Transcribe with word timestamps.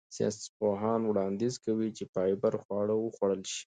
ساینسپوهان 0.15 1.01
وړاندیز 1.05 1.55
کوي 1.65 1.89
چې 1.97 2.03
فایبر 2.13 2.53
خواړه 2.63 2.95
وخوړل 2.97 3.41
شي. 3.53 3.63